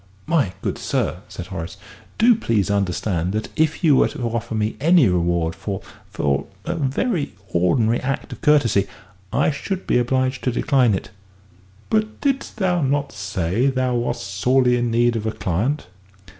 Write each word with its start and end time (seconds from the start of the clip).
'""My 0.35 0.53
good 0.63 0.79
sir," 0.79 1.17
said 1.29 1.45
Horace, 1.53 1.77
"do 2.17 2.33
please 2.33 2.71
understand 2.71 3.33
that 3.33 3.49
if 3.55 3.83
you 3.83 3.95
were 3.97 4.07
to 4.07 4.23
offer 4.29 4.55
me 4.55 4.75
any 4.79 5.07
reward 5.07 5.53
for 5.53 5.81
for 6.09 6.47
a 6.65 6.73
very 6.73 7.33
ordinary 7.53 7.99
act 7.99 8.31
of 8.33 8.41
courtesy, 8.41 8.87
I 9.31 9.51
should 9.51 9.85
be 9.85 9.99
obliged 9.99 10.43
to 10.45 10.51
decline 10.51 10.95
it." 10.95 11.11
"But 11.91 12.19
didst 12.19 12.57
thou 12.57 12.81
not 12.81 13.11
say 13.11 13.67
that 13.67 13.75
thou 13.75 13.93
wast 13.93 14.23
sorely 14.25 14.75
in 14.75 14.89
need 14.89 15.15
of 15.15 15.27
a 15.27 15.31
client?" 15.31 15.85